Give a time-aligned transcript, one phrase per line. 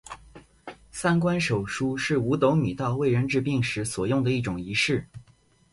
[0.89, 5.05] 三官手书是五斗米道为人治病时所用的一种仪式。